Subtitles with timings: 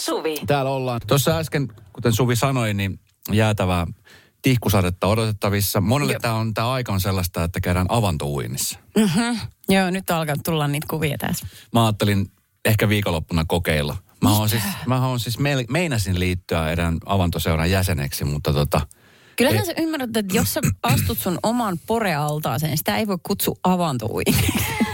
[0.00, 0.36] Suvi.
[0.46, 1.00] Täällä ollaan.
[1.06, 3.00] Tuossa äsken, kuten Suvi sanoi, niin
[3.32, 3.86] jäätävää
[4.42, 5.80] tihkusadetta odotettavissa.
[5.80, 8.78] Monelle tämä on, tämä aika on sellaista, että käydään avantouinnissa.
[8.96, 9.38] Mm-hmm.
[9.68, 11.46] Joo, nyt alkaa tulla niitä kuvia tässä.
[11.72, 12.30] Mä ajattelin
[12.64, 13.96] ehkä viikonloppuna kokeilla.
[14.22, 18.80] Mä oon siis, mä oon siis me, meinasin liittyä erään avantoseuran jäseneksi, mutta tota,
[19.36, 24.52] Kyllähän sä ymmärrät, että jos sä astut sun oman porealtaaseen, sitä ei voi kutsua avantouinniksi.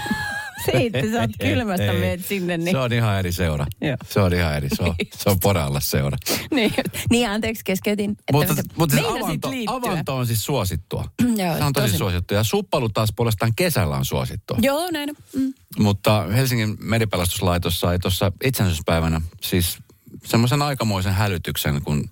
[0.67, 2.01] Se, että sä oot kylmästä Ei.
[2.01, 2.71] meet sinne, niin...
[2.71, 3.67] Se on ihan eri seura.
[3.81, 3.97] Joo.
[4.11, 4.69] Se on ihan eri.
[4.77, 6.17] Se on, se on poralla seura.
[6.51, 6.75] niin,
[7.11, 8.11] niin, anteeksi, keskeytin.
[8.11, 9.75] Että Mutta, mutta siis avanto, liittyä.
[9.77, 11.05] avanto on siis suosittua.
[11.45, 11.99] Joo, Se on tosi tosi.
[11.99, 12.37] suosittua.
[12.37, 14.59] Ja suppailu taas puolestaan kesällä on suosittua.
[14.63, 15.11] Joo, näin.
[15.35, 15.55] Mm.
[15.79, 19.79] Mutta Helsingin meripelastuslaitos sai tuossa itsenäisyyspäivänä siis
[20.25, 22.11] semmoisen aikamoisen hälytyksen, kun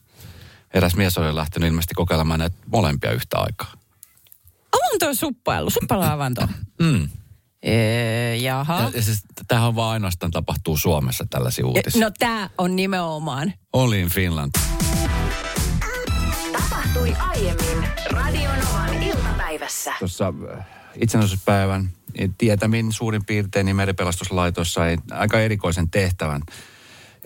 [0.74, 3.72] eräs mies oli lähtenyt ilmeisesti kokeilemaan näitä molempia yhtä aikaa.
[4.72, 6.48] Avanto on suppailu, suppailuavanto.
[6.80, 7.08] Mm.
[7.64, 8.90] Ee, jaha.
[8.94, 12.00] Ja, siis, tämähän on vaan ainoastaan tapahtuu Suomessa tällaisia uutisia.
[12.00, 13.52] No tää on nimenomaan.
[13.72, 14.50] Only in Finland.
[16.52, 19.92] Tapahtui aiemmin Radionovan iltapäivässä.
[19.98, 20.66] Tuossa äh,
[21.00, 21.90] itsenäisyyspäivän
[22.38, 26.42] tietämin suurin piirtein niin meripelastuslaitos sai aika erikoisen tehtävän,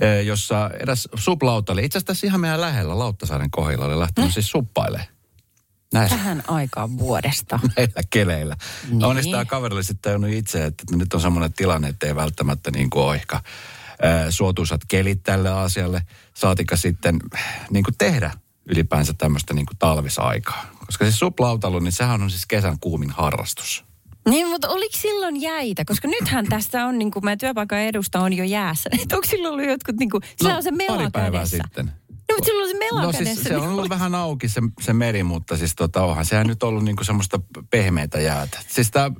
[0.02, 5.17] äh, jossa eräs suplautalle, itse asiassa ihan meidän lähellä Lauttasaaren kohdilla, oli lähtenyt siis suppailemaan.
[5.92, 6.08] Näin.
[6.08, 7.60] Tähän aikaan vuodesta.
[7.76, 8.56] näillä keleillä.
[8.82, 8.92] Niin.
[8.98, 9.04] Niin.
[9.04, 12.70] Onneksi tämä kaveri oli sitten tajunnut itse, että nyt on semmoinen tilanne, että ei välttämättä
[12.70, 13.20] niin kuin
[14.02, 16.02] ää, suotuisat kelit tälle asialle.
[16.34, 17.18] Saatika sitten
[17.70, 18.30] niin kuin tehdä
[18.66, 20.66] ylipäänsä tämmöistä niin kuin talvisaikaa.
[20.86, 23.84] Koska se suplautailu, niin sehän on siis kesän kuumin harrastus.
[24.28, 25.84] Niin, mutta oliko silloin jäitä?
[25.84, 28.90] Koska nythän tästä on, niin kuin meidän työpaikan edusta on jo jäässä.
[29.02, 31.58] Et onko silloin ollut jotkut, niin kuin, sillä on se mela No, pari päivää kädessä.
[31.64, 31.92] sitten.
[32.28, 34.60] No, mutta silloin on se mela No siis se on niin ollut vähän auki se,
[34.80, 37.40] se meri, mutta siis tota, onhan sehän nyt ollut niinku semmoista
[37.70, 38.58] pehmeitä jäätä.
[38.68, 39.10] Siis tämä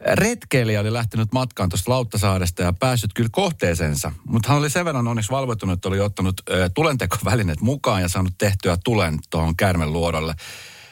[0.00, 5.08] retkeilijä oli lähtenyt matkaan tuosta Lauttasaaresta ja päässyt kyllä kohteeseensa, mutta hän oli sen verran
[5.08, 10.34] onneksi valvoitunut, että oli ottanut ö, tulentekovälineet mukaan ja saanut tehtyä tulen tuohon käärmen luodolle.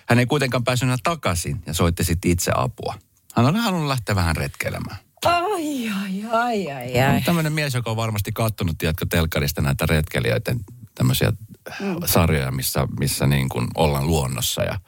[0.09, 2.95] Hän ei kuitenkaan päässyt enää takaisin ja soitti sitten itse apua.
[3.35, 4.97] Hän oli halunnut lähteä vähän retkeilemään.
[5.25, 7.23] Ai, ai, ai, ai, ai.
[7.23, 10.61] tämmöinen mies, joka on varmasti kattonut, tiedätkö, telkkarista näitä retkeilijöiden
[10.95, 11.33] tämmöisiä
[11.81, 11.97] mm.
[12.06, 14.81] sarjoja, missä, missä niin kuin ollaan luonnossa ja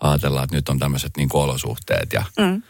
[0.00, 2.62] ajatellaan, että nyt on tämmöiset niin kuin olosuhteet ja, mm.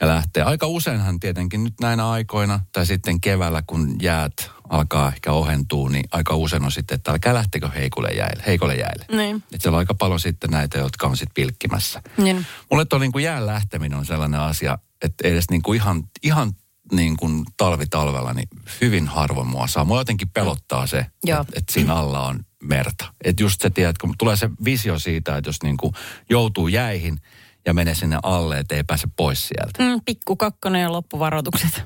[0.00, 0.42] ja lähtee.
[0.42, 6.04] Aika useinhan tietenkin nyt näinä aikoina tai sitten keväällä, kun jäät alkaa ehkä ohentua, niin
[6.12, 8.42] aika usein on sitten, että älkää lähtekö heikolle jäille.
[8.46, 9.04] Heikolle jäille.
[9.12, 9.36] Niin.
[9.36, 12.02] Että siellä on aika paljon sitten näitä, jotka on sitten pilkkimässä.
[12.16, 12.46] Niin.
[12.70, 16.52] Mulle tuo niin kuin jään lähteminen on sellainen asia, että edes niin kuin ihan, ihan
[16.92, 18.48] niin kuin talvi talvella, niin
[18.80, 19.84] hyvin harvoin mua saa.
[19.84, 23.14] Mua jotenkin pelottaa se, että, että siinä alla on merta.
[23.24, 25.94] Että just se, tiedät, kun tulee se visio siitä, että jos niin kuin
[26.30, 27.18] joutuu jäihin
[27.66, 29.82] ja menee sinne alle, että ei pääse pois sieltä.
[29.82, 31.82] Mm, pikku kakkonen ja loppuvaroitukset.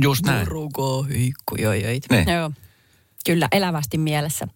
[0.00, 0.38] Just näin.
[0.38, 2.00] Muruko, hiikku, joi, joi.
[2.10, 2.28] Niin.
[2.28, 2.50] Joo.
[3.26, 4.48] Kyllä, elävästi mielessä.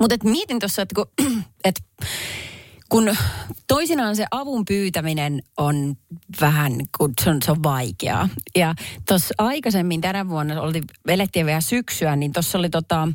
[0.00, 1.06] Mutta mietin tuossa, että kun,
[1.64, 1.84] et,
[2.88, 3.16] kun
[3.66, 5.96] toisinaan se avun pyytäminen on
[6.40, 8.28] vähän, kun se on, se on vaikeaa.
[8.56, 8.74] Ja
[9.08, 13.08] tuossa aikaisemmin tänä vuonna, oli, elettiin vielä syksyä, niin tuossa oli tota,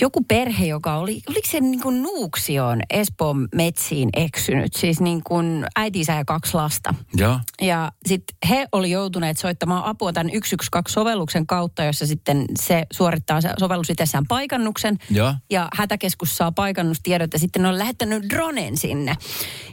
[0.00, 5.66] joku perhe, joka oli, oliko se niin kuin Nuuksioon Espoon metsiin eksynyt, siis niin kuin
[5.76, 6.94] äitinsä ja kaksi lasta.
[7.14, 7.40] Joo.
[7.62, 13.50] Ja sitten he oli joutuneet soittamaan apua tämän 112-sovelluksen kautta, jossa sitten se suorittaa se
[13.58, 14.98] sovellus itsessään paikannuksen.
[15.10, 15.34] Joo.
[15.50, 19.16] Ja hätäkeskus saa paikannustiedot ja sitten ne on lähettänyt dronen sinne.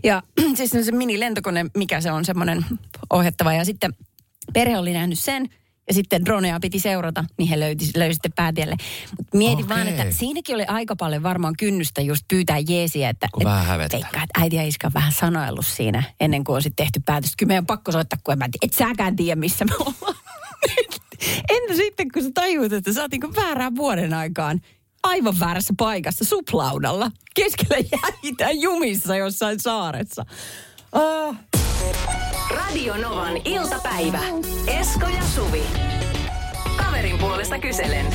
[0.03, 0.24] Ja
[0.58, 2.66] siis se minilentokone, mikä se on semmoinen
[3.09, 3.53] ohjattava.
[3.53, 3.94] Ja sitten
[4.53, 5.50] perhe oli nähnyt sen
[5.90, 8.75] ja sitten dronea piti seurata, niin he löyti, sitten päätielle.
[9.18, 9.78] Mutta mietin Okei.
[9.78, 14.24] vaan, että siinäkin oli aika paljon varmaan kynnystä just pyytää jeesiä, että Kun vähän veikkaa,
[14.24, 17.36] että äiti ja iskä on vähän sanoillut siinä ennen kuin on sitten tehty päätös.
[17.36, 20.16] Kyllä meidän on pakko soittaa, kun en mä et säkään tiedä, missä me ollaan.
[21.50, 24.62] Entä sitten, kun sä tajuut, että sä oot niin väärään vuoden aikaan
[25.04, 27.78] aivan väärässä paikassa suplaudalla keskellä
[28.24, 30.26] jäitä jumissa jossain saaressa.
[30.92, 31.36] Oh.
[32.56, 34.20] Radio Novan iltapäivä.
[34.68, 35.64] Esko ja Suvi.
[36.78, 38.06] Kaverin puolesta kyselen.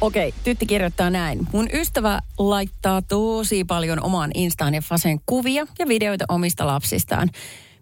[0.00, 1.46] Okei, tytti kirjoittaa näin.
[1.52, 7.28] Mun ystävä laittaa tosi paljon omaan Instaan ja Faseen kuvia ja videoita omista lapsistaan.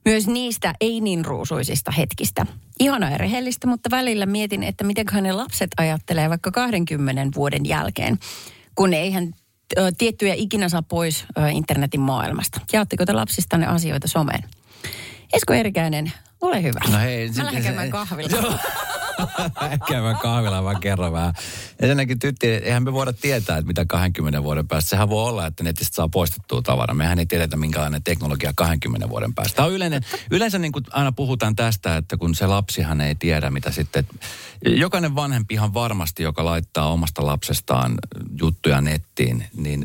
[0.05, 2.47] Myös niistä ei niin ruusuisista hetkistä.
[2.81, 8.19] Ihana ja rehellistä, mutta välillä mietin, että miten ne lapset ajattelee vaikka 20 vuoden jälkeen,
[8.75, 9.35] kun eihän
[9.79, 12.61] ö, tiettyjä ikinä saa pois ö, internetin maailmasta.
[12.73, 14.45] Jaatteko te lapsistanne asioita someen?
[15.33, 16.81] Esko Erikäinen, ole hyvä.
[16.93, 18.59] No hei, Mä lähden käymään kahvilla.
[19.89, 21.35] käymään kahvilla vaan kerran vähän.
[21.81, 24.91] Ensinnäkin tytti, eihän me voida tietää, että mitä 20 vuoden päästä.
[24.91, 26.95] Sehän voi olla, että netistä saa poistettua tavara.
[26.95, 29.57] Mehän ei tiedetä, minkälainen teknologia 20 vuoden päästä.
[29.57, 33.51] Tämä on yleinen, yleensä niin kuin aina puhutaan tästä, että kun se lapsihan ei tiedä,
[33.51, 34.07] mitä sitten...
[34.65, 37.95] Jokainen vanhempi ihan varmasti, joka laittaa omasta lapsestaan
[38.41, 39.85] juttuja nettiin, niin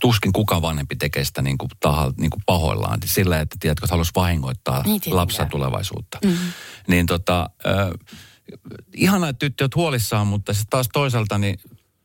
[0.00, 2.98] tuskin kuka vanhempi tekee sitä niin kuin, tahal, niin kuin pahoillaan.
[3.04, 6.18] Sillä, että tiedätkö, että haluaisi vahingoittaa niin lapsia tulevaisuutta.
[6.24, 6.52] Mm-hmm.
[6.88, 7.90] Niin tota, äh,
[8.94, 11.58] ihana, että tyttöt huolissaan, mutta sitten taas toisaalta, niin,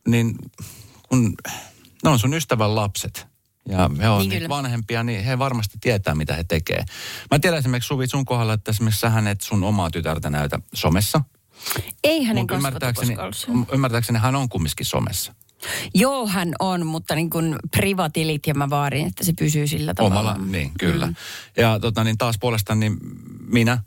[0.08, 0.36] niin
[1.08, 1.34] kun
[2.04, 3.26] ne on sun ystävän lapset,
[3.68, 6.84] ja he on niin vanhempia, niin he varmasti tietää, mitä he tekee.
[7.30, 11.20] Mä tiedän esimerkiksi Suvi sun kohdalla, että esimerkiksi sähän et sun omaa tytärtä näytä somessa.
[12.04, 13.16] Ei hänen ymmärtääkseni,
[13.72, 15.34] ymmärtääkseni hän on kumminkin somessa.
[15.94, 20.20] Joo, hän on, mutta niin kuin privatilit ja mä vaarin, että se pysyy sillä tavalla.
[20.20, 21.06] Omalla, niin kyllä.
[21.06, 21.14] Mm.
[21.56, 22.96] Ja tota, niin taas puolestaan niin
[23.48, 23.78] minä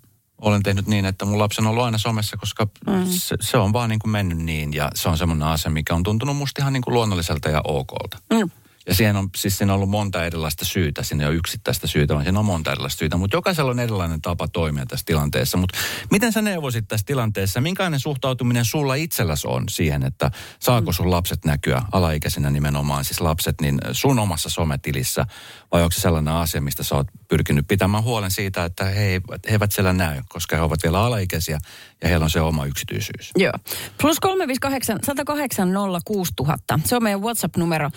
[0.42, 3.06] olen tehnyt niin, että mun lapsi on ollut aina somessa, koska mm.
[3.06, 4.74] se, se on vaan niin kuin mennyt niin.
[4.74, 8.18] Ja se on semmoinen asia, mikä on tuntunut musta ihan niin kuin luonnolliselta ja okolta.
[8.34, 8.50] Mm.
[8.88, 12.26] Ja siihen on, siis siinä on ollut monta erilaista syytä, siinä on yksittäistä syytä, vaan
[12.26, 15.58] siinä on monta erilaista syytä, mutta jokaisella on erilainen tapa toimia tässä tilanteessa.
[15.58, 15.78] Mutta
[16.12, 21.46] miten sä neuvosit tässä tilanteessa, minkälainen suhtautuminen sulla itselläsi on siihen, että saako sun lapset
[21.46, 25.26] näkyä alaikäisenä nimenomaan, siis lapset, niin sun omassa sometilissä,
[25.72, 29.22] vai onko se sellainen asia, mistä sä oot pyrkinyt pitämään huolen siitä, että he, he
[29.48, 31.60] eivät siellä näy, koska he ovat vielä alaikäisiä
[32.02, 33.32] ja heillä on se oma yksityisyys.
[33.38, 33.54] Joo.
[34.02, 35.70] Plus 358 108
[36.06, 36.80] 06000.
[36.86, 37.90] Se on meidän WhatsApp-numero.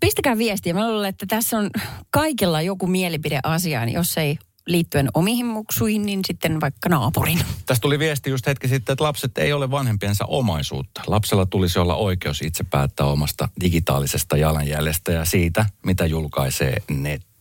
[0.00, 0.74] Pistäkää viestiä.
[0.74, 1.70] Mä luulen, että tässä on
[2.10, 7.38] kaikilla joku mielipide asiaan, jos ei liittyen omiin muksuihin, niin sitten vaikka naapurin.
[7.66, 11.02] Tästä tuli viesti just hetki sitten, että lapset ei ole vanhempiensa omaisuutta.
[11.06, 16.76] Lapsella tulisi olla oikeus itse päättää omasta digitaalisesta jalanjäljestä ja siitä, mitä julkaisee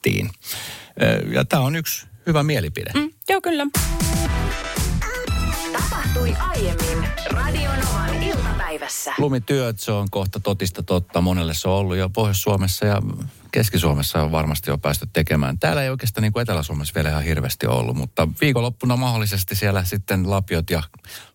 [0.03, 0.29] nettiin.
[1.33, 2.91] Ja tämä on yksi hyvä mielipide.
[2.95, 3.67] Mm, joo, kyllä.
[5.73, 9.13] Tapahtui aiemmin Radionovan iltapäivässä.
[9.17, 11.21] Lumityöt, se on kohta totista totta.
[11.21, 13.01] Monelle se on ollut jo Pohjois-Suomessa ja
[13.51, 15.59] Keski-Suomessa on varmasti jo päästy tekemään.
[15.59, 20.29] Täällä ei oikeastaan niin kuin Etelä-Suomessa vielä ihan hirveästi ollut, mutta viikonloppuna mahdollisesti siellä sitten
[20.29, 20.83] lapiot ja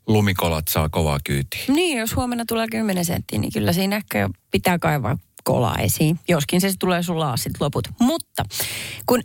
[0.06, 1.64] lumikolat saa kovaa kyytiä.
[1.68, 5.18] Niin, jos huomenna tulee 10 senttiä, niin kyllä siinä ehkä pitää kaivaa
[5.48, 6.18] kolaa esiin.
[6.28, 7.88] Joskin se tulee sulla sitten loput.
[8.00, 8.44] Mutta
[9.06, 9.22] kun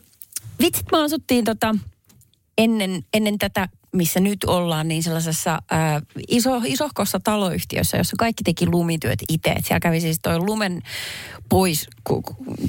[0.62, 1.76] vitsit me asuttiin tota,
[2.58, 8.66] ennen, ennen tätä missä nyt ollaan, niin sellaisessa ää, iso, isohkossa taloyhtiössä, jossa kaikki teki
[8.68, 9.56] lumityöt itse.
[9.64, 10.82] Siellä kävi siis toi lumen
[11.50, 12.22] pois ku,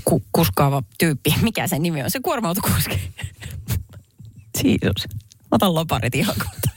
[0.05, 1.35] ku, kuskaava tyyppi.
[1.43, 2.11] Mikä sen nimi on?
[2.11, 3.01] Se kuorma-autokuski.
[4.65, 5.09] Jeesus.
[5.53, 6.74] Otan loparit ihan kohta.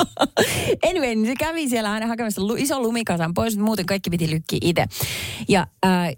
[0.88, 4.58] anyway, niin se kävi siellä aina hakemassa iso lumikasan pois, mutta muuten kaikki piti lykkiä
[4.62, 4.86] itse.
[5.48, 6.12] Ja ää,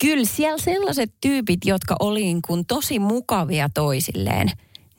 [0.00, 4.50] kyllä siellä sellaiset tyypit, jotka oli niin kuin tosi mukavia toisilleen,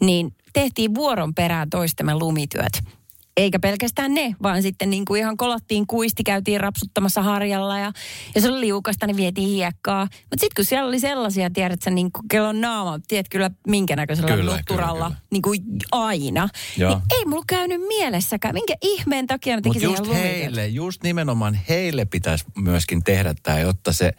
[0.01, 2.98] niin tehtiin vuoron perään toistemme lumityöt.
[3.39, 7.91] Eikä pelkästään ne, vaan sitten niin kuin ihan kolattiin kuisti, käytiin rapsuttamassa harjalla ja
[8.36, 10.03] jos oli liukasta, niin vietiin hiekkaa.
[10.03, 13.95] Mutta sitten kun siellä oli sellaisia, tiedät sä, niin kuin kellon naama, tiedät kyllä minkä
[13.95, 15.27] näköisellä kyllä, nutturalla, kyllä, kyllä.
[15.31, 16.50] niin kuin aina.
[16.77, 22.06] Niin ei mulla käynyt mielessäkään, minkä ihmeen takia ne teki just heille, just nimenomaan heille
[22.06, 24.13] pitäisi myöskin tehdä tämä, jotta se,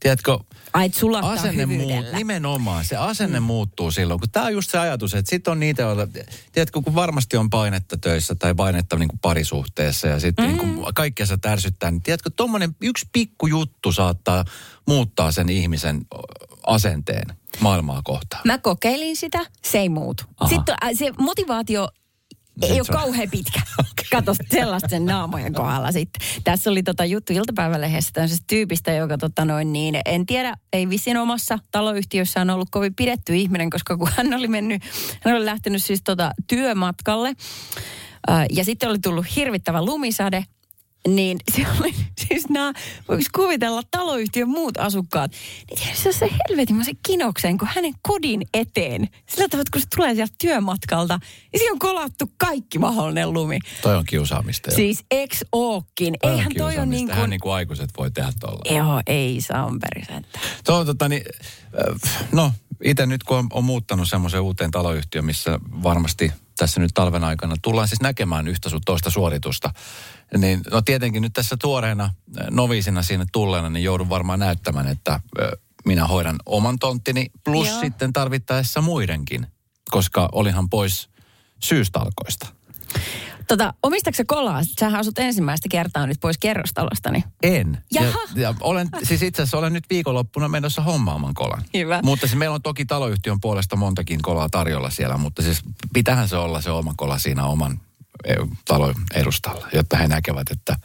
[0.00, 0.38] tiedätkö,
[0.72, 0.90] Ai,
[1.22, 3.46] asenne muut, nimenomaan, se asenne mm.
[3.46, 6.08] muuttuu silloin, kun tämä on just se ajatus, että sitten on niitä, joilla,
[6.52, 10.56] tiedätkö, kun varmasti on painetta töissä tai painetta niin kuin parisuhteessa ja sitten mm.
[10.56, 14.44] niin kaikkea se tärsyttää, niin tiedätkö, tuommoinen yksi pikku juttu saattaa
[14.86, 16.06] muuttaa sen ihmisen
[16.66, 18.42] asenteen maailmaa kohtaan.
[18.44, 20.24] Mä kokeilin sitä, se ei muutu.
[20.40, 20.50] Aha.
[20.50, 21.88] Sitten äh, se motivaatio
[22.62, 23.60] ei ole kauhean pitkä.
[24.12, 26.28] Kato sellaisten naamojen kohdalla sitten.
[26.44, 31.16] Tässä oli tota juttu iltapäivälehdessä tämmöisestä tyypistä, joka tota noin niin, en tiedä, ei vissiin
[31.16, 34.82] omassa taloyhtiössään ollut kovin pidetty ihminen, koska kun hän oli mennyt,
[35.24, 37.32] hän oli lähtenyt siis tota työmatkalle,
[38.50, 40.44] ja sitten oli tullut hirvittävä lumisade,
[41.08, 41.94] niin se oli
[42.28, 42.72] siis nämä,
[43.08, 45.32] voiko kuvitella taloyhtiön muut asukkaat,
[45.70, 50.34] niin se se helvetin kinokseen, kun hänen kodin eteen, sillä tavalla, kun se tulee sieltä
[50.40, 51.18] työmatkalta,
[51.52, 53.58] niin siinä on kolattu kaikki mahdollinen lumi.
[53.82, 54.76] Toi on kiusaamista jo.
[54.76, 56.14] Siis ex ookin.
[56.22, 57.30] Toi Eihän on toi on niin kuin...
[57.30, 58.76] Niin kuin aikuiset voi tehdä tuolla.
[58.76, 60.28] Joo, ei Samperisentä.
[60.64, 61.22] Tuo tota niin,
[62.04, 62.52] äh, no
[62.84, 67.56] itse nyt kun on, on muuttanut semmoisen uuteen taloyhtiöön, missä varmasti tässä nyt talven aikana
[67.62, 69.70] tullaan siis näkemään yhtä sun toista suoritusta.
[70.38, 75.12] Niin no tietenkin nyt tässä tuoreena äh, noviisina sinne tulleena, niin joudun varmaan näyttämään, että
[75.12, 75.20] äh,
[75.84, 77.80] minä hoidan oman tonttini plus Joo.
[77.80, 79.46] sitten tarvittaessa muidenkin,
[79.90, 81.08] koska olihan pois
[81.62, 82.46] syystalkoista.
[83.48, 84.60] Tota, omistatko kolaa?
[84.80, 87.24] Sähän asut ensimmäistä kertaa nyt pois kerrostalostani.
[87.42, 87.78] En.
[87.92, 88.18] Jaha.
[88.34, 91.64] Ja, ja olen, siis itse asiassa olen nyt viikonloppuna menossa hommaamaan kolan.
[91.74, 92.00] Hyvä.
[92.02, 95.60] Mutta siis meillä on toki taloyhtiön puolesta montakin kolaa tarjolla siellä, mutta siis
[95.92, 97.80] pitähän se olla se oma kola siinä oman
[98.68, 100.76] talon edustalla, jotta he näkevät, että,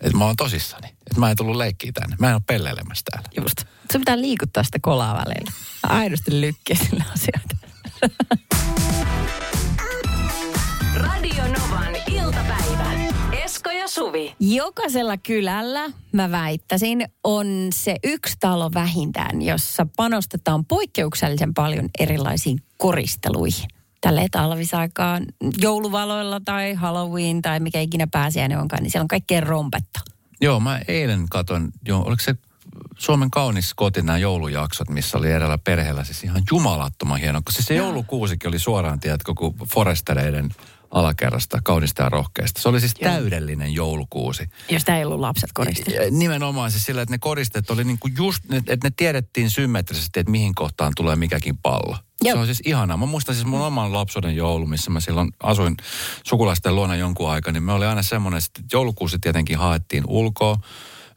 [0.00, 0.88] että mä oon tosissani.
[0.88, 2.16] Että mä en tullut leikkiä tänne.
[2.18, 3.28] Mä en ole pelleilemässä täällä.
[3.42, 3.64] Just.
[3.92, 5.52] Se pitää liikuttaa sitä kolaa välillä.
[5.82, 7.56] Aidosti lykkiä sillä asioita.
[13.90, 14.34] Suvi.
[14.40, 23.68] Jokaisella kylällä, mä väittäisin, on se yksi talo vähintään, jossa panostetaan poikkeuksellisen paljon erilaisiin koristeluihin.
[24.00, 25.24] Tälle talvisaikaan
[25.58, 30.00] jouluvaloilla tai Halloween tai mikä ikinä pääsiäinen onkaan, niin siellä on kaikkea rompetta.
[30.40, 32.34] Joo, mä eilen katon, joo, oliko se
[32.98, 37.42] Suomen kaunis koti nämä joulujaksot, missä oli eräällä perheellä siis ihan jumalattoman hieno.
[37.44, 40.50] Koska siis se joulukuusikin oli suoraan, tiedätkö, kuin Forestereiden
[40.90, 42.62] alakerrasta, kaunista ja rohkeasta.
[42.62, 43.12] Se oli siis Joo.
[43.12, 44.48] täydellinen joulukuusi.
[44.70, 45.90] Jos ei ollut lapset koriste.
[45.90, 50.30] Ja Nimenomaan siis sillä, että ne koristeet oli niinku just, että ne tiedettiin symmetrisesti, että
[50.30, 51.96] mihin kohtaan tulee mikäkin pallo.
[52.22, 52.34] Joo.
[52.34, 52.96] Se on siis ihanaa.
[52.96, 55.76] Mä muistan siis mun oman lapsuuden joulu, missä mä silloin asuin
[56.26, 60.56] sukulaisten luona jonkun aikaa, niin me oli aina semmoinen, että joulukuusi tietenkin haettiin ulkoa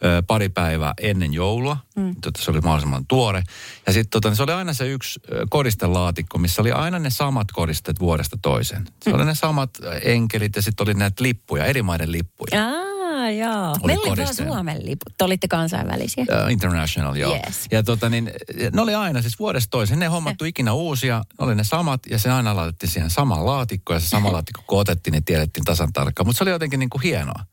[0.05, 2.15] ö, pari päivää ennen joulua, mm.
[2.25, 3.43] jotta se oli mahdollisimman tuore.
[3.87, 5.19] Ja sitten tota, se oli aina se yksi
[5.49, 8.85] koristelaatikko, missä oli aina ne samat koristeet vuodesta toiseen.
[9.03, 9.15] Se Mm.
[9.15, 9.69] oli ne samat
[10.03, 12.65] enkelit ja sitten oli näitä lippuja, eri maiden lippuja.
[12.65, 13.51] Aa, joo.
[13.53, 14.53] Meillä oli vaan koristeena.
[14.53, 15.17] Suomen liput.
[15.17, 16.23] Te olitte kansainvälisiä.
[16.45, 17.33] Uh, international, joo.
[17.33, 17.67] Yes.
[17.71, 18.31] Ja tota niin,
[18.73, 19.99] ne oli aina siis vuodesta toiseen.
[19.99, 23.95] Ne hommattu ikinä uusia, ne oli ne samat ja se aina laitettiin siihen samaan laatikkoon.
[23.95, 26.27] Ja se sama laatikko kun otettiin, niin tiedettiin tasan tarkkaan.
[26.27, 27.43] Mutta se oli jotenkin niin kuin hienoa.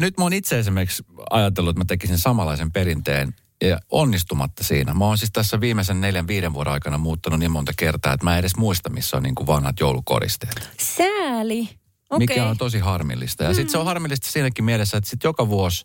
[0.00, 4.94] Nyt mä oon itse esimerkiksi ajatellut, että mä tekisin samanlaisen perinteen ja onnistumatta siinä.
[4.94, 8.32] Mä oon siis tässä viimeisen neljän, viiden vuoden aikana muuttanut niin monta kertaa, että mä
[8.32, 10.70] en edes muista, missä on niin kuin vanhat joulukoristeet.
[10.96, 11.68] Sääli.
[12.12, 12.18] Mm.
[12.18, 13.44] Mikä on tosi harmillista.
[13.44, 15.84] Ja sitten se on harmillista siinäkin mielessä, että sitten joka vuosi,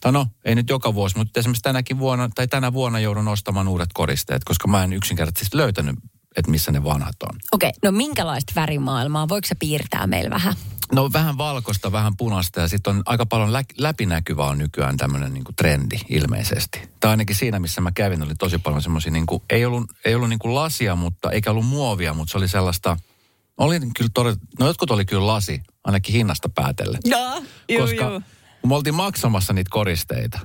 [0.00, 3.68] tai no, ei nyt joka vuosi, mutta esimerkiksi tänäkin vuonna, tai tänä vuonna joudun ostamaan
[3.68, 5.96] uudet koristeet, koska mä en yksinkertaisesti löytänyt,
[6.36, 7.38] että missä ne vanhat on.
[7.52, 9.28] Okei, no minkälaista värimaailmaa?
[9.28, 10.54] Voiko se piirtää meillä vähän?
[10.92, 15.34] No vähän valkoista, vähän punaista ja sitten on aika paljon lä- läpinäkyvä on nykyään tämmöinen
[15.34, 16.80] niin trendi ilmeisesti.
[17.00, 20.28] Tai ainakin siinä, missä mä kävin, oli tosi paljon semmoisia, niin ei ollut, ei ollut
[20.28, 22.96] niin kuin lasia, mutta eikä ollut muovia, mutta se oli sellaista,
[23.58, 27.00] oli kyllä todella, no jotkut oli kyllä lasi, ainakin hinnasta päätellen.
[27.08, 27.42] No,
[27.78, 28.20] koska
[28.60, 30.38] kun me oltiin maksamassa niitä koristeita,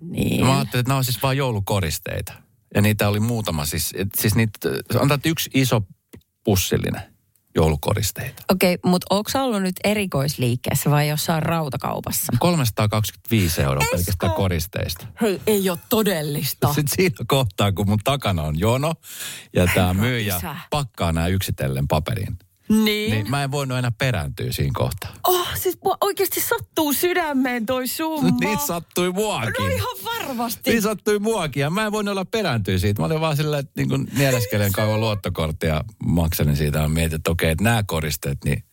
[0.00, 0.46] Niin.
[0.46, 2.32] mä ajattelin, että nämä on siis vain joulukoristeita.
[2.74, 4.68] Ja niitä oli muutama, siis, et, siis niitä,
[5.00, 5.82] on yksi iso
[6.44, 7.02] pussillinen
[7.54, 8.42] joulukoristeita.
[8.50, 12.32] Okei, mutta onko ollut nyt erikoisliikkeessä vai jossain rautakaupassa?
[12.38, 13.96] 325 euroa Esko!
[13.96, 15.06] pelkästään koristeista.
[15.20, 16.74] Hei, ei ole todellista.
[16.74, 18.94] Sitten siinä kohtaa, kun mun takana on jono
[19.56, 20.40] ja tämä myyjä
[20.70, 22.38] pakkaa nämä yksitellen paperiin,
[22.70, 23.10] Niin.
[23.10, 25.14] niin mä en voinut enää perääntyä siinä kohtaa.
[25.28, 28.38] Oh, siis mua oikeasti sattuu sydämeen toi summa.
[28.40, 29.54] Niin sattui muakin.
[29.58, 30.70] No ihan varmasti.
[30.70, 33.02] Niin sattui muakin ja mä en voinut olla perääntyä siitä.
[33.02, 37.30] Mä olin vaan silleen, että niin kun nieleskelen kauan luottokorttia makselin siitä ja mietin, että
[37.30, 38.64] okei, että nämä koristeet, niin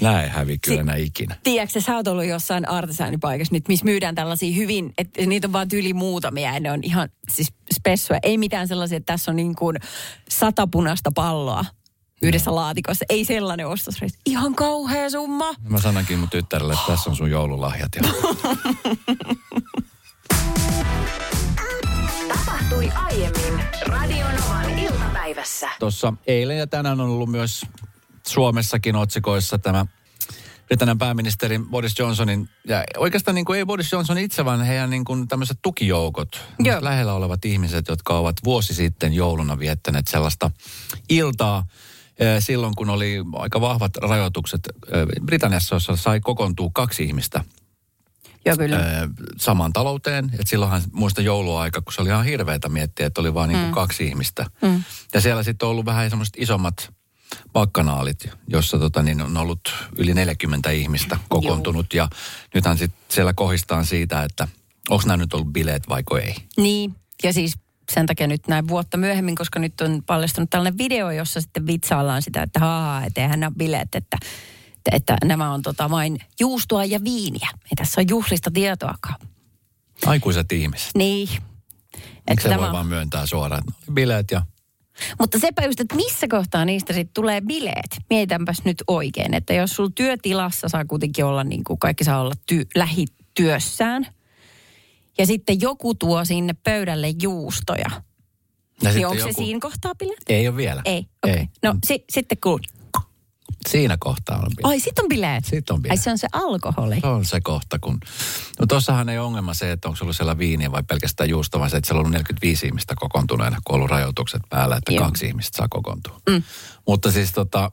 [0.00, 1.36] nämä ei hävi kyllä Si- enää ikinä.
[1.42, 5.68] Tiedätkö, sä oot ollut jossain artesaanipaikassa nyt, missä myydään tällaisia hyvin, että niitä on vaan
[5.68, 8.18] tyyli muutamia ja ne on ihan siis spessuja.
[8.22, 9.76] Ei mitään sellaisia, että tässä on niin kuin
[10.28, 11.64] sata punaista palloa
[12.22, 13.04] yhdessä laatikossa.
[13.08, 14.18] Ei sellainen ostosreissu.
[14.26, 15.54] Ihan kauhea summa.
[15.68, 17.88] Mä sanonkin mun tyttärelle, että tässä on sun joululahjat.
[17.96, 18.02] Ja
[22.28, 25.70] Tapahtui aiemmin Radio Novan iltapäivässä.
[25.78, 27.66] Tuossa eilen ja tänään on ollut myös
[28.26, 29.86] Suomessakin otsikoissa tämä
[30.66, 35.04] Britannian pääministerin Boris Johnsonin, ja oikeastaan niin kuin ei Boris Johnson itse, vaan heidän niin
[35.04, 36.84] kuin tämmöiset tukijoukot, Joo.
[36.84, 40.50] lähellä olevat ihmiset, jotka ovat vuosi sitten jouluna viettäneet sellaista
[41.08, 41.66] iltaa,
[42.38, 44.68] silloin kun oli aika vahvat rajoitukset
[45.24, 47.44] Britanniassa, jossa sai kokoontua kaksi ihmistä
[48.46, 48.78] Joo, kyllä.
[49.36, 50.30] samaan talouteen.
[50.38, 53.70] Et silloinhan muista jouluaika, kun se oli ihan hirveätä miettiä, että oli vain niin mm.
[53.70, 54.46] kaksi ihmistä.
[54.62, 54.84] Mm.
[55.14, 56.92] Ja siellä sitten on ollut vähän semmoiset isommat
[57.52, 61.94] pakkanaalit, jossa tota, niin on ollut yli 40 ihmistä kokoontunut.
[61.94, 62.08] Ja
[62.54, 64.48] nythän sitten siellä kohistaan siitä, että
[64.90, 66.34] onko nämä nyt ollut bileet vaiko ei.
[66.56, 67.54] Niin, ja siis
[67.92, 72.22] sen takia nyt näin vuotta myöhemmin, koska nyt on paljastunut tällainen video, jossa sitten vitsaillaan
[72.22, 74.16] sitä, että haa, että eihän nämä bileet, että,
[74.92, 77.48] että, että nämä on tota vain juustoa ja viiniä.
[77.52, 79.20] Ei tässä ole juhlista tietoakaan.
[80.06, 80.90] Aikuiset ihmiset.
[80.94, 81.28] Niin.
[82.30, 84.42] Miksi se tämä- voi vaan myöntää suoraan, että bileet ja
[85.20, 87.96] Mutta sepä just, että missä kohtaa niistä sitten tulee bileet.
[88.10, 92.34] Mietitänpäs nyt oikein, että jos sulla työtilassa saa kuitenkin olla niin kuin kaikki saa olla
[92.52, 94.06] ty- lähityössään.
[95.18, 97.90] Ja sitten joku tuo sinne pöydälle juustoja.
[98.82, 99.32] ja Niin onko joku...
[99.32, 100.22] se siinä kohtaa bileet?
[100.28, 100.82] Ei ole vielä.
[100.84, 101.06] Ei.
[101.24, 101.36] Okay.
[101.38, 101.48] Ei.
[101.62, 102.60] No si- sitten kun...
[103.68, 104.64] Siinä kohtaa on bileet.
[104.64, 105.44] Ai, sit on bileet.
[105.44, 106.00] Sit on Ai bileet.
[106.02, 107.00] se on se alkoholi.
[107.00, 108.00] Se on se kohta, kun...
[108.60, 111.70] No tossahan ei ongelma se, että onko se ollut siellä viiniä vai pelkästään juusto, vaan
[111.70, 115.04] se, että siellä on ollut 45 ihmistä kokoontuneena, kun on ollut rajoitukset päällä, että Joo.
[115.04, 116.20] kaksi ihmistä saa kokoontua.
[116.30, 116.42] Mm.
[116.86, 117.72] Mutta siis tota,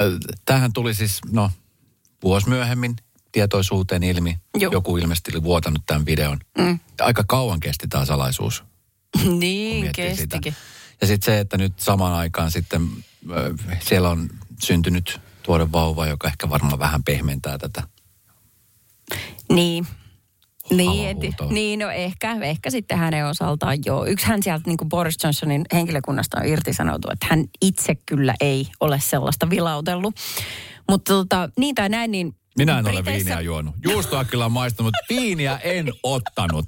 [0.00, 0.06] äh,
[0.44, 1.50] tämähän tuli siis, no,
[2.22, 2.96] vuosi myöhemmin
[3.38, 4.38] tietoisuuteen ilmi.
[4.56, 4.72] Joo.
[4.72, 6.38] Joku ilmeisesti oli vuotanut tämän videon.
[6.58, 6.78] Mm.
[7.00, 8.64] Aika kauan kesti tämä salaisuus.
[9.38, 10.16] niin, miettii sitä.
[10.16, 10.54] kestikin.
[11.00, 12.88] Ja sitten se, että nyt samaan aikaan sitten
[13.30, 14.28] ö, siellä on
[14.62, 17.82] syntynyt tuore vauva, joka ehkä varmaan vähän pehmentää tätä.
[19.52, 19.86] Niin.
[20.70, 24.06] Niin, et, niin, no ehkä, ehkä sitten hänen osaltaan joo.
[24.06, 28.68] Yksi hän sieltä niin kuin Boris Johnsonin henkilökunnasta on irtisanoutu, että hän itse kyllä ei
[28.80, 30.14] ole sellaista vilautellut.
[30.90, 33.74] Mutta tota, niin tai näin, niin Minä en ole Briteissä- viiniä juonut.
[33.84, 36.64] Juustoa kyllä on maistanut, mutta viiniä en ottanut.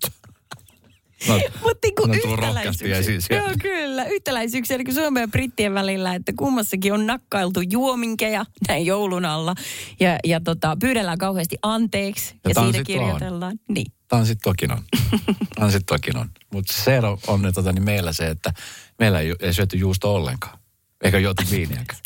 [1.29, 3.47] No, Mutta niinku on rohkeasti esiin sieltä.
[3.49, 4.05] Joo, kyllä.
[4.05, 9.55] Yhtäläisyyksiä niin Suomen ja Brittien välillä, että kummassakin on nakkailtu juominkeja näin joulun alla.
[10.01, 13.59] Ja, ja tota, pyydellään kauheasti anteeksi ja, ja siitä kirjoitellaan.
[13.69, 13.93] Niin.
[14.09, 14.83] Tanssit tokin on.
[15.61, 16.31] Tanssit tokin on.
[16.53, 18.53] Mutta se on nyt tota, niin meillä se, että
[18.99, 20.59] meillä ei, ei syöty juusto ollenkaan.
[21.05, 22.01] Eikä juotu viiniäkään.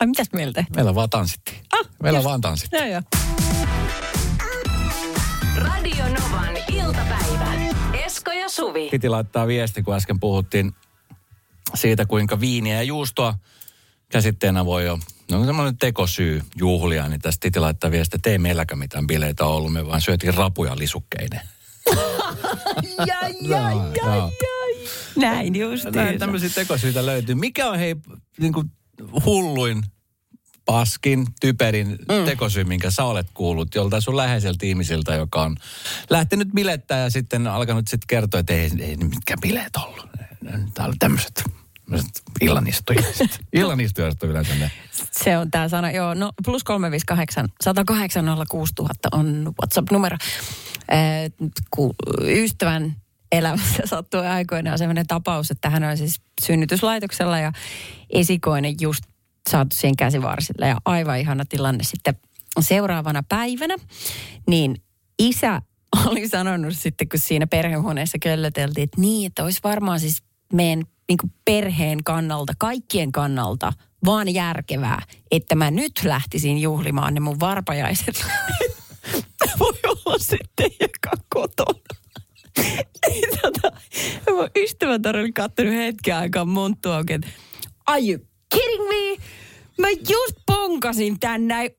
[0.00, 0.64] Ai mitäs mieltä?
[0.76, 1.58] Meillä vaan tanssittiin.
[1.72, 2.28] Ah, meillä just.
[2.28, 2.82] vaan tanssittiin.
[2.82, 3.02] Joo, joo.
[5.56, 7.52] Radio Novan iltapäivä.
[8.04, 8.88] Esko ja Suvi.
[8.90, 10.72] Piti laittaa viesti, kun äsken puhuttiin
[11.74, 13.34] siitä, kuinka viiniä ja juustoa
[14.08, 14.98] käsitteenä voi jo,
[15.30, 19.72] no semmoinen tekosyy juhlia, niin tästä piti laittaa viesti, että ei meilläkään mitään bileitä ollut,
[19.72, 21.40] me vaan syötiin rapuja lisukkeinen.
[23.06, 24.32] Jai, Joo, joo.
[25.16, 25.84] Näin just.
[25.84, 27.34] Näin tämmöisiä tekosyitä löytyy.
[27.34, 27.96] Mikä on hei
[28.38, 28.70] niin kuin
[29.24, 29.82] hulluin,
[30.64, 32.24] paskin, typerin mm.
[32.24, 35.56] tekosyy, minkä sä olet kuullut joltain sun läheiseltä ihmisiltä, joka on
[36.10, 40.06] lähtenyt bilettää ja sitten alkanut sitten kertoa, että ei, ei nyt mitkään bileet ollut.
[40.74, 41.44] Tää oli tämmöiset
[42.40, 43.40] illanistujaiset.
[43.52, 44.70] illanistujaiset on yleensä ne.
[45.12, 50.16] Se on tämä sana, joo, no plus 358 108 06000 on WhatsApp-numero.
[50.92, 52.96] Äh, kun ystävän
[53.32, 57.52] elämässä sattui aikoinaan sellainen tapaus, että hän on siis synnytyslaitoksella ja
[58.10, 59.04] esikoinen just
[59.50, 62.14] saatu siihen käsivarsille ja aivan ihana tilanne sitten
[62.60, 63.76] seuraavana päivänä,
[64.46, 64.76] niin
[65.18, 65.62] isä
[66.06, 71.32] oli sanonut sitten, kun siinä perhehuoneessa köllöteltiin, että niin, että olisi varmaan siis meidän niin
[71.44, 73.72] perheen kannalta, kaikkien kannalta
[74.04, 78.26] vaan järkevää, että mä nyt lähtisin juhlimaan ne mun varpajaiset.
[79.60, 81.95] Voi olla sitten joka kotona.
[83.42, 83.72] Tota,
[84.30, 87.28] mun ystävätar oli kattonut hetken aikaa monttu auki, että
[87.86, 88.18] are you
[88.54, 89.24] kidding me?
[89.78, 91.70] Mä just ponkasin tän näin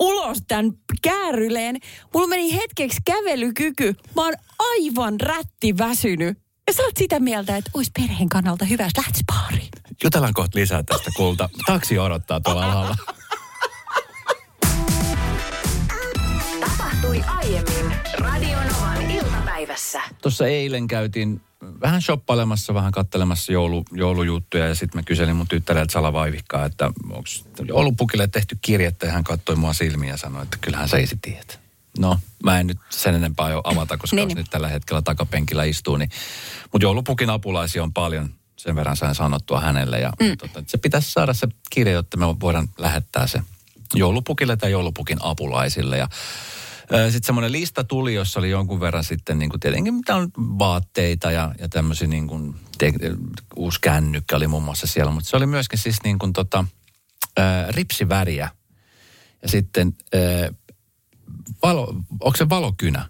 [0.00, 1.76] ulos tämän kääryleen.
[2.14, 3.94] Mulla meni hetkeksi kävelykyky.
[4.16, 6.38] Mä oon aivan rätti väsynyt.
[6.66, 9.68] Ja sä oot sitä mieltä, että olisi perheen kannalta hyvä, jos lähtis baariin.
[10.04, 11.48] Jutellaan kohta lisää tästä kulta.
[11.66, 12.96] Taksi odottaa tuolla alhaalla.
[17.20, 20.00] Tapahtui aiemmin Radio Novan iltapäivässä.
[20.22, 21.40] Tuossa eilen käytiin
[21.80, 27.22] vähän shoppailemassa, vähän kattelemassa joulu, joulujuttuja ja sitten mä kyselin mun tyttäreltä salavaivihkaa, että onko
[27.68, 31.60] joulupukille tehty kirjettä ja hän katsoi mua silmiä ja sanoi, että kyllähän sä isi tiedät.
[31.98, 34.36] No, mä en nyt sen enempää jo avata, koska Niin, niin.
[34.38, 36.10] nyt tällä hetkellä takapenkillä istuu, niin,
[36.72, 40.38] mutta joulupukin apulaisia on paljon, sen verran sain sanottua hänelle ja mm.
[40.38, 43.42] tota, se pitäisi saada se kirje, jotta me voidaan lähettää se
[43.94, 46.08] joulupukille tai joulupukin apulaisille ja
[46.88, 51.30] sitten semmoinen lista tuli, jossa oli jonkun verran sitten niin kuin tietenkin mitä on vaatteita
[51.30, 52.92] ja, ja tämmöisiä niin kuin, te,
[53.56, 56.64] uusi kännykkä oli muun muassa siellä, mutta se oli myöskin siis niin kuin tota,
[57.36, 58.50] ää, ripsiväriä
[59.42, 60.52] ja sitten ää,
[61.62, 63.08] valo, onko se valokynä?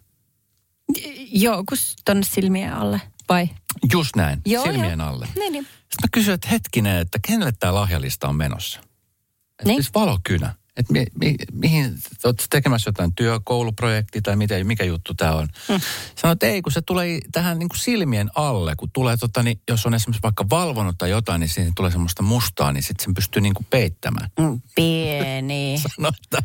[1.33, 3.49] Joo, kun tonne silmien alle, vai?
[3.93, 5.09] Just näin, Joo, silmien joo.
[5.09, 5.29] alle.
[5.35, 5.65] Niin, niin.
[5.65, 8.81] Sitten mä kysyin, että hetkinen, että kenelle tämä lahjalista on menossa?
[9.65, 9.77] Niin.
[9.77, 10.55] Siis valokynä.
[10.79, 15.49] Että mi, mi, mihin, oletko tekemässä jotain työkouluprojektia tai mitä, mikä juttu tämä on?
[15.69, 15.81] Mm.
[16.17, 19.61] Sanoit, että ei, kun se tulee tähän niin kuin silmien alle, kun tulee, tota, niin,
[19.69, 23.15] jos on esimerkiksi vaikka valvonut tai jotain, niin siihen tulee semmoista mustaa, niin sitten sen
[23.15, 24.31] pystyy niin kuin peittämään.
[24.41, 25.81] Mm, Pieni.
[25.97, 26.43] Sanoit, että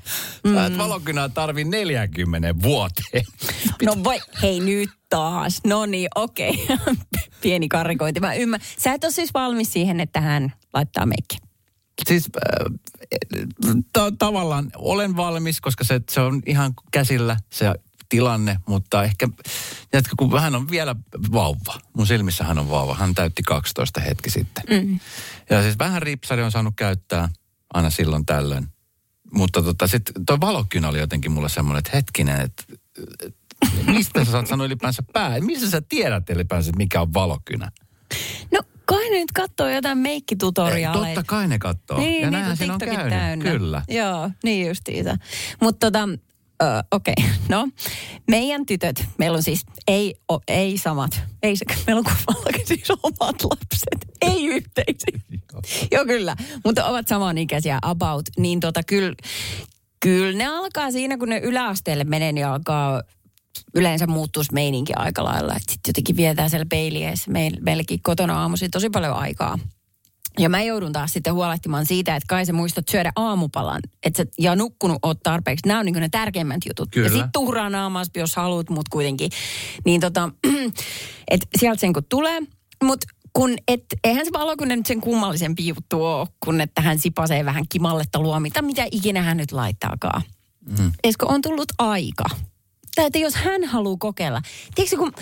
[0.53, 3.25] sä et valokynää tarvii 40 vuoteen.
[3.85, 5.61] No voi, hei nyt taas.
[5.67, 6.67] No niin, okei.
[7.41, 8.19] Pieni karikointi.
[8.19, 8.69] Mä ymmärrän.
[8.77, 11.37] Sä et ole siis valmis siihen, että hän laittaa meikki.
[12.07, 17.73] Siis äh, ta- tavallaan olen valmis, koska se, se on ihan käsillä se
[18.09, 19.27] tilanne, mutta ehkä,
[19.93, 20.95] jatka, kun hän on vielä
[21.31, 21.79] vauva.
[21.97, 22.95] Mun silmissä hän on vauva.
[22.95, 24.63] Hän täytti 12 hetki sitten.
[24.69, 24.99] Mm.
[25.49, 27.29] Ja siis vähän ripsari on saanut käyttää
[27.73, 28.67] aina silloin tällöin.
[29.33, 32.63] Mutta tota, sitten toi valokynä oli jotenkin mulle semmoinen, että hetkinen, että
[33.87, 35.39] mistä sä saat sanoa ylipäänsä pää?
[35.39, 37.71] Missä sä tiedät ylipäänsä, mikä on valokynä?
[38.51, 41.15] No kai ne nyt katsoo jotain meikkitutoriaaleja.
[41.15, 41.97] Totta kai ne kattoo.
[41.97, 43.09] Niin, ja on siinä on käynyt.
[43.09, 43.51] täynnä.
[43.51, 43.81] Kyllä.
[43.87, 45.15] Joo, niin justiinsa.
[45.61, 46.09] Mutta tota,
[46.63, 47.29] ö, okei, okay.
[47.49, 47.67] no
[48.27, 52.91] meidän tytöt, meillä on siis ei, o, ei samat, ei se, meillä on kummallakin siis
[52.91, 55.19] omat lapset, ei yhteisiä.
[55.91, 59.15] Joo kyllä, mutta ovat samanikäisiä about, niin tota kyllä,
[60.03, 63.01] Kyllä ne alkaa siinä, kun ne yläasteelle menee, niin alkaa
[63.75, 65.55] yleensä muuttuu se meininki aika lailla.
[65.55, 69.59] Että sitten jotenkin vietää siellä peiliessä meil, meilläkin kotona aamuisin tosi paljon aikaa.
[70.39, 74.25] Ja mä joudun taas sitten huolehtimaan siitä, että kai sä muistat syödä aamupalan et sä,
[74.39, 75.67] ja nukkunut oot tarpeeksi.
[75.67, 76.89] Nämä on niin ne tärkeimmät jutut.
[76.91, 77.07] Kyllä.
[77.07, 79.31] Ja sitten tuhraa naamas, jos haluat, mutta kuitenkin.
[79.85, 80.29] Niin tota,
[81.31, 82.41] että sieltä sen kun tulee.
[82.83, 87.45] Mutta kun et, eihän se valokunen nyt sen kummallisempi juttu ole, kun että hän sipasee
[87.45, 90.21] vähän kimalletta luomita, mitä ikinä hän nyt laittaakaan.
[90.79, 90.91] Mm.
[91.03, 92.25] Esko on tullut aika.
[92.95, 94.41] Tai että jos hän haluaa kokeilla.
[94.75, 95.13] Tiedätkö kun...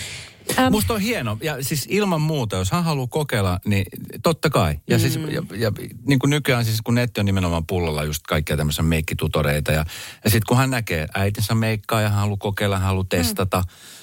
[0.59, 1.37] Ähm, Musta on hieno.
[1.41, 3.85] Ja siis ilman muuta, jos hän haluaa kokeilla, niin
[4.23, 4.75] totta kai.
[4.87, 5.23] Ja, siis, mm.
[5.23, 5.71] siis, ja, ja
[6.07, 9.71] niin kuin nykyään siis, kun netti on nimenomaan pullolla just kaikkia tämmöisiä meikkitutoreita.
[9.71, 9.85] Ja,
[10.23, 13.63] ja sitten kun hän näkee äitinsä meikkaa ja hän haluaa kokeilla, hän haluaa testata.
[13.67, 14.00] Mm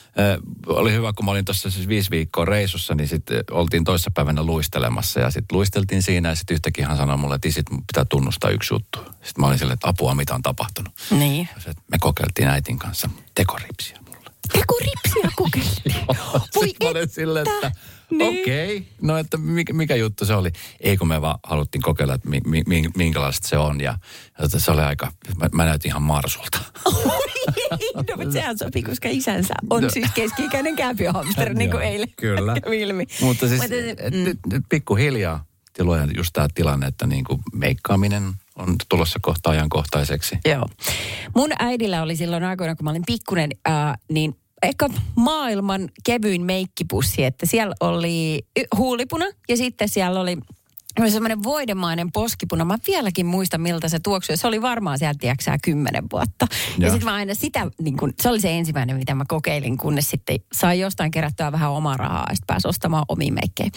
[0.67, 5.21] oli hyvä, kun mä olin tuossa siis viisi viikkoa reissussa, niin sitten oltiin toissapäivänä luistelemassa
[5.21, 8.75] ja sitten luisteltiin siinä ja sitten yhtäkkiä hän sanoi mulle, että isit pitää tunnustaa yksi
[8.75, 8.99] juttu.
[8.99, 10.93] Sitten mä olin silleen, että apua, mitä on tapahtunut.
[11.11, 11.49] Niin.
[11.67, 14.31] Ja me kokeiltiin äitin kanssa tekoripsiä mulle.
[14.53, 16.07] Tekoripsiä kokeiltiin?
[16.61, 17.73] sitten mä olin silleen, että
[18.11, 18.41] niin.
[18.41, 18.89] Okei, okay.
[19.03, 20.51] no että mikä, mikä juttu se oli?
[20.81, 23.81] Ei kun me vaan haluttiin kokeilla, että mi, mi, minkälaista se on.
[23.81, 23.99] Ja,
[24.39, 26.59] ja se oli aika, mä, mä näytin ihan marsulta.
[27.95, 29.91] no mutta sehän sopii, koska isänsä on no.
[29.91, 32.57] siis keski-ikäinen kääpiöhamsteri, niin kuin eilen Kyllä.
[32.83, 33.07] ilmi.
[33.21, 34.63] Mutta siis mm.
[34.69, 40.39] pikkuhiljaa tiloja just tämä tilanne, että niin kuin meikkaaminen on tulossa kohta ajankohtaiseksi.
[40.45, 40.69] Joo.
[41.37, 47.25] Mun äidillä oli silloin aikoina, kun mä olin pikkunen, äh, niin ehkä maailman kevyin meikkipussi,
[47.25, 50.39] että siellä oli huulipuna ja sitten siellä oli
[51.09, 52.65] semmoinen voidemainen poskipuna.
[52.65, 54.37] Mä vieläkin muistan, miltä se tuoksui.
[54.37, 56.47] Se oli varmaan sieltä, tiedäksää, kymmenen vuotta.
[56.79, 59.77] Ja, ja sitten mä aina sitä, niin kun, se oli se ensimmäinen, mitä mä kokeilin,
[59.77, 63.71] kunnes sitten sai jostain kerättyä vähän omaa rahaa ja sitten pääsi ostamaan omiin meikkejä.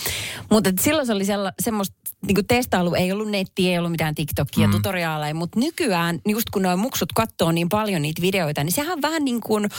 [0.52, 1.96] Mutta silloin se oli sella, semmoista
[2.28, 4.72] niin kuin testailu, ei ollut nettiä, ei ollut mitään TikTokia, mm.
[4.72, 9.02] tutoriaaleja, mutta nykyään, just kun nuo muksut katsoo niin paljon niitä videoita, niin sehän on
[9.02, 9.70] vähän niin kuin,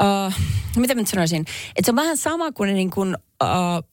[0.00, 0.34] uh,
[0.76, 1.40] mitä mä nyt sanoisin,
[1.76, 3.84] että se on vähän sama kuin ne niin kuin, uh,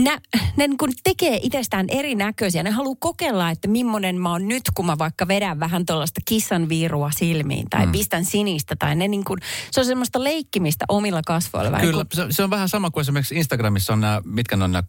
[0.00, 0.20] nä,
[0.56, 2.62] ne niin kun tekee itsestään erinäköisiä.
[2.62, 6.68] Ne haluaa kokeilla, että millainen mä oon nyt, kun mä vaikka vedän vähän tuollaista kissan
[6.68, 7.92] viirua silmiin tai mm.
[7.92, 8.76] pistän sinistä.
[8.76, 9.38] Tai ne niin kun,
[9.70, 11.80] se on semmoista leikkimistä omilla kasvoilla.
[11.80, 12.32] Kyllä, kun...
[12.32, 14.84] se, on vähän sama kuin esimerkiksi Instagramissa on nämä, mitkä ne on nämä,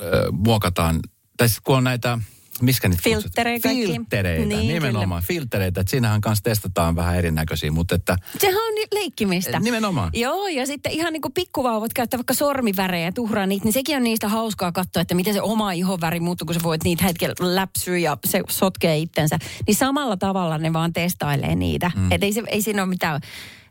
[0.00, 1.00] äh, muokataan,
[1.36, 2.18] tai kun on näitä
[2.60, 5.22] Miskä niitä Filttereitä Filttereitä, niin, nimenomaan.
[5.22, 5.38] Kyllä.
[5.40, 8.16] Filttereitä, että siinähän kanssa testataan vähän erinäköisiä, mutta että...
[8.38, 9.60] Sehän on leikkimistä.
[9.60, 10.10] Nimenomaan.
[10.14, 14.02] Joo, ja sitten ihan niin kuin pikkuvauvat käyttää vaikka sormivärejä tuhraa niitä, niin sekin on
[14.02, 17.98] niistä hauskaa katsoa, että miten se oma ihoväri muuttuu, kun sä voit niitä hetkellä läpsyä
[17.98, 19.38] ja se sotkee itsensä.
[19.66, 21.90] Niin samalla tavalla ne vaan testailee niitä.
[21.96, 22.12] Mm.
[22.12, 23.20] Että ei, se, ei siinä ole mitään...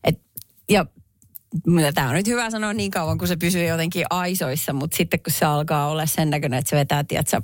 [0.04, 0.22] Et,
[0.70, 0.86] ja
[1.94, 5.34] Tämä on nyt hyvä sanoa niin kauan, kun se pysyy jotenkin aisoissa, mutta sitten kun
[5.34, 7.42] se alkaa olla sen näköinen, että se vetää, tiedätkö,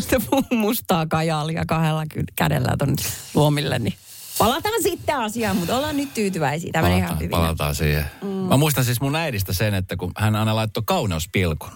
[0.00, 0.16] sitä
[0.50, 2.04] mustaa kajaalia kahdella
[2.36, 3.02] kädellä tuonne
[3.34, 3.94] luomille, niin
[4.38, 6.70] Palataan sitten asiaan, mutta ollaan nyt tyytyväisiä.
[6.72, 7.30] Tämä palataan, ihan hyvin.
[7.30, 8.04] Palataan siihen.
[8.22, 8.28] Mm.
[8.28, 11.70] Mä muistan siis mun äidistä sen, että kun hän aina laittoi kauneuspilkun.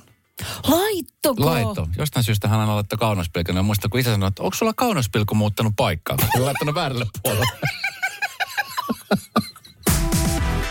[0.69, 1.47] Laittoko?
[1.47, 1.89] Laitto.
[1.99, 3.57] Jostain syystä hän aina laittoi kauneuspilkun.
[3.57, 6.17] Ja muistan, kun isä sanoi, että onko sulla kauneuspilkku muuttanut paikkaa?
[6.35, 7.47] Hän laittanut väärälle puolelle.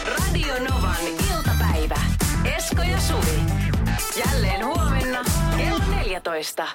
[0.08, 2.00] Radio Novan iltapäivä.
[2.58, 3.40] Esko ja Suvi.
[4.26, 5.20] Jälleen huomenna
[5.58, 6.68] kello 14.